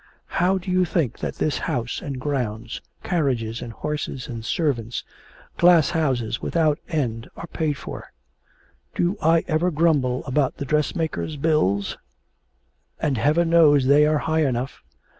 How 0.41 0.57
do 0.57 0.71
you 0.71 0.83
think 0.83 1.19
that 1.19 1.35
this 1.35 1.59
house 1.59 2.01
and 2.01 2.19
grounds, 2.19 2.81
carriages 3.03 3.61
and 3.61 3.71
horses 3.71 4.27
and 4.27 4.43
servants, 4.43 5.03
glasshouses 5.59 6.41
without 6.41 6.79
end, 6.89 7.29
are 7.37 7.45
paid 7.45 7.73
for? 7.73 8.11
Do 8.95 9.15
I 9.21 9.45
ever 9.47 9.69
grumble 9.69 10.25
about 10.25 10.57
the 10.57 10.65
dressmakers' 10.65 11.35
bills? 11.37 11.99
and 12.99 13.19
heaven 13.19 13.51
knows 13.51 13.85
they 13.85 14.07
are 14.07 14.17
high 14.17 14.43
enough. 14.43 14.81